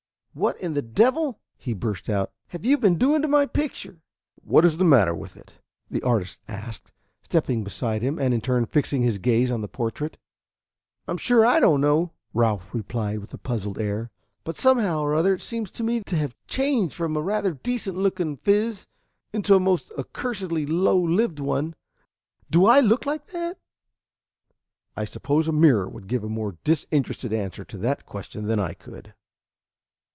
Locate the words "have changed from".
16.15-17.17